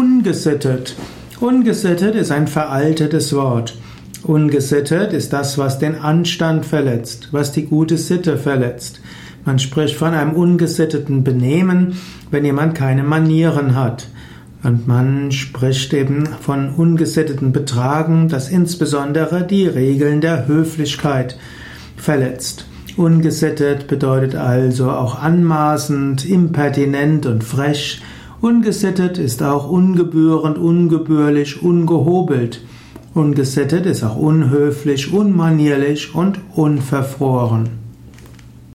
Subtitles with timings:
[0.00, 0.96] Ungesittet.
[1.40, 3.76] Ungesittet ist ein veraltetes Wort.
[4.22, 9.02] Ungesittet ist das, was den Anstand verletzt, was die gute Sitte verletzt.
[9.44, 11.96] Man spricht von einem ungesitteten Benehmen,
[12.30, 14.08] wenn jemand keine Manieren hat.
[14.62, 21.36] Und man spricht eben von ungesitteten Betragen, das insbesondere die Regeln der Höflichkeit
[21.98, 22.64] verletzt.
[22.96, 28.00] Ungesittet bedeutet also auch anmaßend, impertinent und frech.
[28.40, 32.62] Ungesittet ist auch ungebührend, ungebührlich, ungehobelt.
[33.12, 37.68] Ungesittet ist auch unhöflich, unmanierlich und unverfroren.